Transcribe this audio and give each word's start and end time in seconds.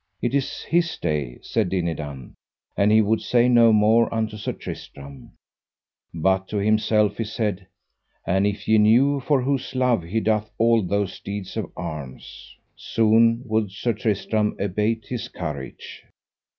It 0.19 0.33
is 0.33 0.63
his 0.63 0.97
day, 0.97 1.37
said 1.43 1.69
Dinadan; 1.69 2.33
and 2.75 2.91
he 2.91 3.03
would 3.03 3.21
say 3.21 3.47
no 3.47 3.71
more 3.71 4.11
unto 4.11 4.35
Sir 4.35 4.51
Tristram; 4.53 5.33
but 6.11 6.47
to 6.47 6.57
himself 6.57 7.17
he 7.19 7.23
said: 7.23 7.67
An 8.25 8.47
if 8.47 8.67
ye 8.67 8.79
knew 8.79 9.19
for 9.19 9.43
whose 9.43 9.75
love 9.75 10.01
he 10.01 10.19
doth 10.19 10.49
all 10.57 10.81
those 10.81 11.19
deeds 11.19 11.55
of 11.55 11.71
arms, 11.77 12.55
soon 12.75 13.43
would 13.45 13.69
Sir 13.71 13.93
Tristram 13.93 14.55
abate 14.57 15.05
his 15.05 15.27
courage. 15.27 16.03